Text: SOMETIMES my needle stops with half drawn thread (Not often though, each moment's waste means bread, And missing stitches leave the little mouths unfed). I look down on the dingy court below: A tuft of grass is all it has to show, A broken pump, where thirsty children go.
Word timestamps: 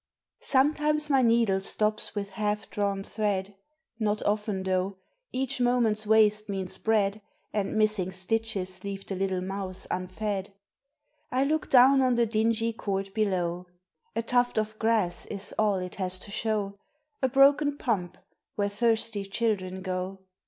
SOMETIMES 0.39 1.11
my 1.11 1.21
needle 1.21 1.61
stops 1.61 2.15
with 2.15 2.31
half 2.31 2.67
drawn 2.71 3.03
thread 3.03 3.53
(Not 3.99 4.23
often 4.25 4.63
though, 4.63 4.97
each 5.31 5.61
moment's 5.61 6.07
waste 6.07 6.49
means 6.49 6.79
bread, 6.79 7.21
And 7.53 7.75
missing 7.77 8.09
stitches 8.11 8.83
leave 8.83 9.05
the 9.05 9.15
little 9.15 9.41
mouths 9.41 9.85
unfed). 9.91 10.53
I 11.31 11.43
look 11.43 11.69
down 11.69 12.01
on 12.01 12.15
the 12.15 12.25
dingy 12.25 12.73
court 12.73 13.13
below: 13.13 13.67
A 14.15 14.23
tuft 14.23 14.57
of 14.57 14.79
grass 14.79 15.27
is 15.27 15.53
all 15.59 15.75
it 15.75 15.93
has 16.01 16.17
to 16.17 16.31
show, 16.31 16.79
A 17.21 17.29
broken 17.29 17.77
pump, 17.77 18.17
where 18.55 18.69
thirsty 18.69 19.23
children 19.23 19.83
go. 19.83 20.21